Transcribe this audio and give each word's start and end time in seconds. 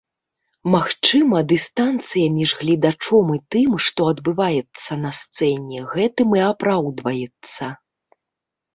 Магчыма, 0.75 1.37
дыстанцыя 1.51 2.27
між 2.39 2.55
гледачом 2.63 3.27
і 3.35 3.39
тым, 3.57 3.77
што 3.91 4.09
адбываецца 4.15 5.01
на 5.05 5.15
сцэне, 5.21 5.87
гэтым 5.95 6.29
і 6.43 6.47
апраўдваецца. 6.51 7.63